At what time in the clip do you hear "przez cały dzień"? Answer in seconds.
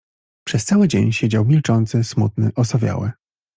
0.47-1.11